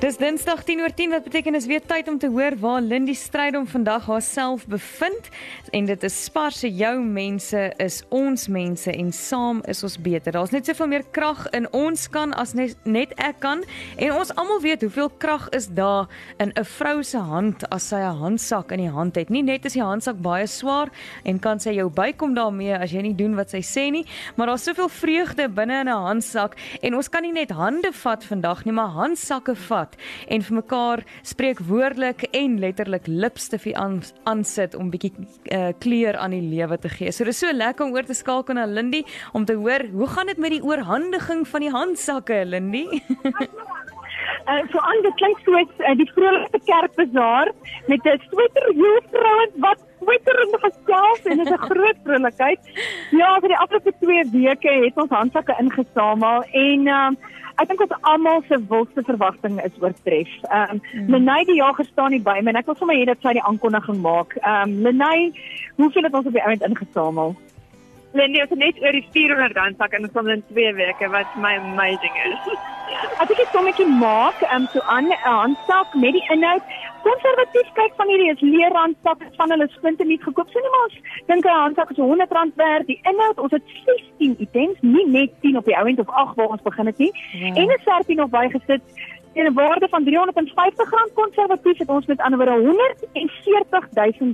[0.00, 3.14] Dis Dinsdag 10 oor 10 wat beteken is weer tyd om te hoor waar Lindy
[3.14, 5.28] stryd om vandag haarself bevind
[5.70, 10.34] en dit is sparse jou mense is ons mense en saam is ons beter.
[10.34, 13.62] Daar's net soveel meer krag in ons kan as net, net ek kan
[13.96, 16.10] en ons almal weet hoeveel krag is daar
[16.42, 19.30] in 'n vrou se hand as sy 'n handsak in die hand het.
[19.30, 20.90] Nie net is die handsak baie swaar
[21.24, 24.06] en kan sy jou bykom daarmee as jy nie doen wat sy sê nie,
[24.36, 28.24] maar daar's soveel vreugde binne in 'n handsak en ons kan nie net hande vat
[28.24, 29.83] vandag nie, maar handsakke vat
[30.28, 35.12] en vir mekaar spreek woordelik en letterlik lipstifie aan aansit om bietjie
[35.52, 37.12] uh, kleur aan die lewe te gee.
[37.12, 40.32] So dis so lekker om oor te skakel na Lindy om te hoor hoe gaan
[40.32, 42.86] dit met die oorhandiging van die handsakke Lindy?
[44.44, 47.48] Uh, so aan die klein soet uh, die vrolike kerkbazaar
[47.88, 52.60] met 'n sweter juffrou wat sweter in gesels en dit is 'n groot vrolikheid.
[53.10, 57.10] Ja, vir die afgelope 2 weke het ons handsakke ingesamel en uh,
[57.56, 60.30] ek dink ons almal se wilste verwagting is oortref.
[60.42, 61.08] Ehm um, mm.
[61.14, 63.46] Lenay die jager staan nie by my en ek wil sommer hê dat sy die
[63.48, 64.36] aankondiging maak.
[64.42, 65.32] Ehm um, Lenay,
[65.76, 67.36] hoeveel het ons op die oomblik ingesamel?
[68.14, 71.36] Lenny het net oor die 400 rand sak en ons kom in 2 weke wat
[71.36, 72.48] my amazing is.
[73.22, 76.62] Ek het 'n sommetjie maak, ehm um, so aan 'n handsak met die inhoud
[77.04, 80.98] konservatief kyk van hierdie is leerhandsak van hulle splinte nie gekoop so nie maar ons
[81.30, 85.58] dink 'n handsak is R100 werd die inhoud ons het 16 items nie net 10
[85.60, 87.54] op die ou end of 8 waar ons begin het nie ja.
[87.60, 88.82] en 'n serpie nog bygesit
[89.34, 94.28] en 'n waarde van R350 konservatief het ons met ander woorde R140000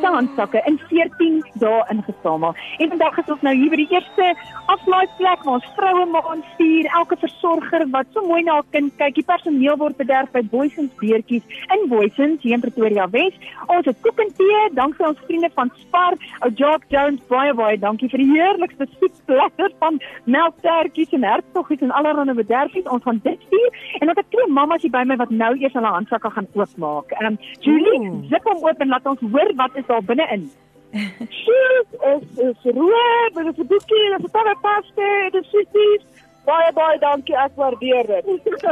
[0.00, 2.54] se handsakke in 14 dae ingesamel.
[2.76, 4.34] En vandag is ons nou hier by die eerste
[4.66, 6.84] aflaaiplek waar ons vroue maand vier.
[6.98, 10.92] Elke versorger wat so mooi na haar kind kyk, die personeel word bederf by Boysens
[11.00, 11.44] Beertjies
[11.76, 13.34] in Boysens hier in Pretoria Wes.
[13.66, 17.54] Ons het koek en tee, dankie aan ons vriende van Spar, ou Jock Jones baie
[17.54, 22.88] baie dankie vir die heerlikste soetplatter van melktertjies en hertoggies en allerlei bederfies.
[22.90, 25.94] Ons gaan dit vier en wat twee mammas hier by my wat nou eers hulle
[25.96, 27.14] handsakke gaan oopmaak.
[27.18, 28.20] Ehm um, Julie, Ooh.
[28.32, 30.50] zip hom oop en laat ons hoor wat is daar binne-in.
[31.40, 36.04] Cheers, is is rooi, dit is 'n boekie, dit is 'n pasta, dit is sweeties.
[36.44, 38.24] Baie baie dankie, ek waardeer dit.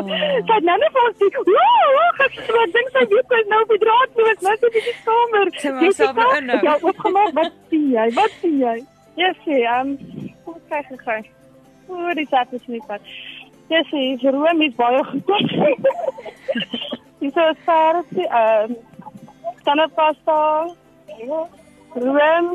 [0.49, 3.71] Sy nou net vir ons sê, "Ooh, ek sê wat dink sy weet nou op
[3.75, 5.47] die draad loop, nou sit jy in die kamer."
[5.85, 6.59] Jy sê maar nou.
[6.63, 8.09] Ja, opgemaak, wat sien jy?
[8.21, 8.77] Wat sien jy?
[9.17, 9.97] Ja, sien, ehm,
[10.45, 11.21] kom kyk gou.
[11.89, 13.01] Ooh, dis net nie wat.
[13.73, 15.31] Sy is room is baie goed.
[17.23, 18.75] Dis so sterk, ehm
[19.65, 20.39] tandepasta.
[21.95, 22.49] Room.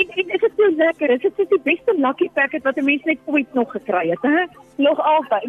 [0.00, 1.16] Ek ek is dit so lekker.
[1.20, 4.46] Dit is die beste lucky packet wat 'n mens net ooit nog gekry het, hè?
[4.76, 5.44] nog altyd.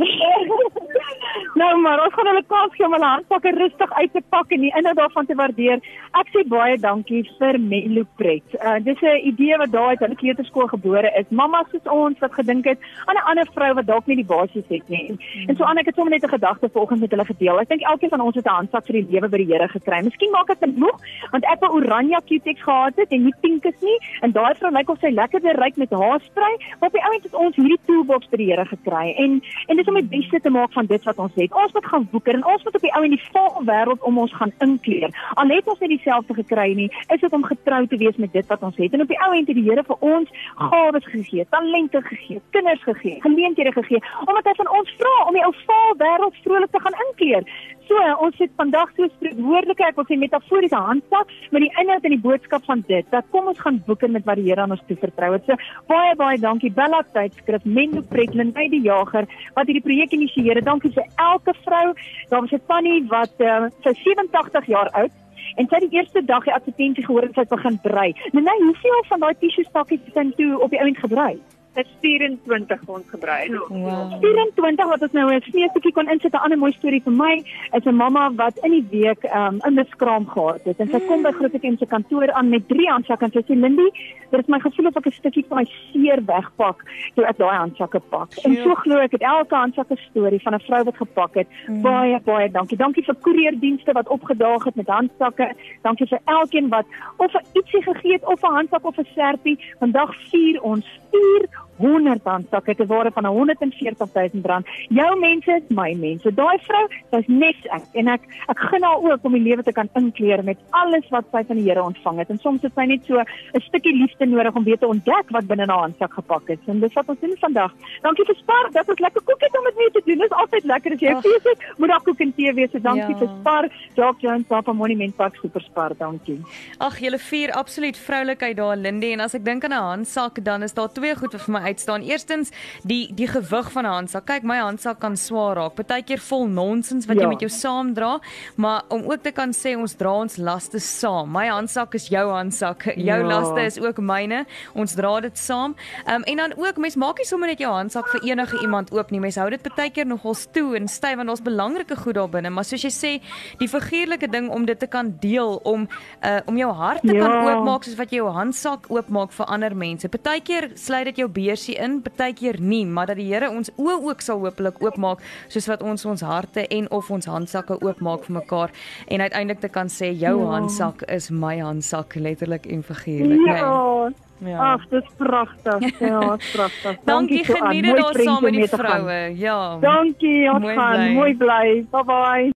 [1.62, 4.62] Nou maar ons gaan hulle kans gee om hulle handsakke rustig uit te pak en
[4.66, 5.82] die inhoud daarvan te waardeer.
[6.20, 8.58] Ek sê baie dankie vir Melopret.
[8.60, 11.30] Uh dis 'n idee wat daar uit hulle kleuterskool gebore is.
[11.30, 14.68] Mamma soos ons wat gedink het aan 'n ander vrou wat dalk nie die basies
[14.68, 15.18] het nie.
[15.48, 17.60] En so aan ek het sommer net 'n gedagte vanoggend met hulle gedeel.
[17.60, 20.04] Ek dink elkeen van ons het 'n handsak vir die lewe by die Here gekry.
[20.04, 20.98] Miskien maak dit genoeg
[21.32, 23.98] want ek het 'n oranje Q-tex gehad het en nie pink is nie.
[24.22, 26.56] En daai vrou lyk of sy lekkerder ryk met haar spray.
[26.80, 29.88] Maar op die ouend het ons hierdie toolbox by die Here gekry en en dit
[29.88, 31.54] is om die beste te maak van dit wat ons het.
[31.64, 34.20] Ons moet gaan woeker en ons moet op die ou en die vol wêreld om
[34.24, 35.14] ons gaan inkleer.
[35.40, 38.48] Al het ons nie dieselfde gekry nie, is dit om getrou te wees met dit
[38.52, 38.94] wat ons het.
[38.94, 40.30] En op die ou end het die Here vir ons
[40.60, 45.46] gawes gegee, talente gegee, kinders gegee, geleenthede gegee omdat hy van ons vra om die
[45.46, 47.48] ou vol wêreld vrolik te gaan inkleer.
[47.88, 52.04] So, ons het vandag so 'n spreekwoordelike, ek wil sê metaforiese handsak met die inhoud
[52.04, 53.06] en die boodskap van dit.
[53.12, 55.44] Dat kom ons gaan woeker met wat die Here aan ons toevertrou het.
[55.46, 55.56] So,
[55.88, 60.62] baie baie dankie Bella tydskrif Mendo Pretlin by die jager wat hierdie projek initieer.
[60.64, 61.94] Dankie vir elke vrou.
[62.30, 65.12] Daar was 'n tannie wat uh, sy 87 jaar oud
[65.56, 68.14] en sy het die eerste dag die advertensie gehoor en sy het begin brei.
[68.32, 71.38] Nou, nou hoeveel van daai tissue stakkies het sy toe op die ouend gebrei?
[71.74, 73.68] Het 24 ons gebruik.
[73.70, 74.20] Wow.
[74.22, 76.34] 24 wat ons nou 'n sneestukkie kon insit.
[76.34, 79.80] 'n Ander mooi storie vir my is 'n mamma wat in die week um, in
[79.80, 80.80] 'n skraam gehad het.
[80.80, 83.90] En sy kom by Grooteken se kantoor aan met drie handsakke en sy sê Lindy,
[84.32, 86.84] dit is my gevoel of ek 'n stukkie van my seer wegpak
[87.16, 88.30] toe ek daai handsakke pak.
[88.44, 91.48] En so glo ek het elke handsakke storie van 'n vrou wat gepak het.
[91.68, 91.82] Mm.
[91.82, 92.78] Baie baie dankie.
[92.78, 95.54] Dankie vir koerierdienste wat opgedaag het met handsakke.
[95.81, 96.86] Dankie vir elkeen wat
[97.18, 99.60] of 'n ietsie gegee het of 'n handsak of 'n serpie.
[99.80, 104.66] Vandag vier ons 4 100 rand sak ek 'n waarde van 140 000 rand.
[104.90, 106.34] Jou mense is my mense.
[106.34, 109.72] Daai vrou, sy's net ek en ek ek gun haar ook om die lewe te
[109.72, 112.30] kan inkleer met alles wat sy van die Here ontvang het.
[112.30, 115.48] En soms het sy net so 'n stukkie liefde nodig om weer te ontdek wat
[115.48, 116.60] binne haar handsak gepak is.
[116.68, 117.72] En dis wat ons doen vandag.
[118.02, 120.18] Dankie vir Spar, dat ons lekker koekies om dit mee te doen.
[120.18, 121.60] Dit is altyd lekker as jy fees het.
[121.78, 122.72] Moet daar koek en tee wees.
[122.72, 123.18] So dankie ja.
[123.18, 123.69] vir Spar.
[123.96, 125.92] Jock Jones van Monument Park Super Spar.
[125.98, 126.42] Dankie.
[126.78, 130.64] Ag, julle vier absoluut vroulikheid daar Lindy en as ek dink aan 'n handsak dan
[130.64, 132.01] is daar twee goed wat vir my uitstaan.
[132.01, 132.51] Eerstens
[132.83, 134.25] die die gewig van 'n handsak.
[134.25, 135.75] Kyk, my handsak kan swaar raak.
[135.75, 137.24] Partykeer vol nonsens wat ja.
[137.24, 138.19] jy met jou saam dra,
[138.56, 141.31] maar om ook te kan sê ons dra ons laste saam.
[141.31, 142.83] My handsak is jou handsak.
[142.83, 143.27] Jou ja.
[143.27, 144.45] laste is ook myne.
[144.74, 145.75] Ons dra dit saam.
[146.06, 148.92] Ehm um, en dan ook mens maak nie sommer net jou handsak vir enige iemand
[148.92, 149.19] oop nie.
[149.19, 152.66] Mens hou dit partykeer nogals toe en styf want daar's belangrike goed daar binne, maar
[152.66, 153.12] soos jy sê,
[153.59, 155.88] die figuurlike ding om dit te kan deel om
[156.21, 157.21] uh om jou hart te ja.
[157.21, 160.09] kan oopmaak soos wat jy jou handsak oopmaak vir ander mense.
[160.09, 164.26] Partykeer sluit dit jou beursie in, partykeer nie, maar dat die Here ons oë ook
[164.26, 165.22] sal hopelik oopmaak
[165.54, 168.74] soos wat ons ons harte en of ons handsakke oopmaak vir mekaar
[169.08, 170.52] en uiteindelik te kan sê jou ja.
[170.58, 173.42] handsak is my handsak letterlik en figuurlik.
[173.48, 173.62] Ja.
[173.64, 174.32] Nee.
[174.44, 174.74] Ja.
[174.74, 176.00] Ag, dit is pragtig.
[176.04, 176.98] Ja, pragtig.
[177.12, 179.20] Dankie, geniet dit daar saam met die vroue.
[179.40, 179.78] Ja.
[179.80, 181.86] Dankie, ons gaan mooi bly.
[181.94, 182.50] Bye bye.